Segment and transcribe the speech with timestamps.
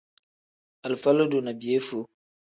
[0.83, 2.05] Alifa lodo ni piyefuu.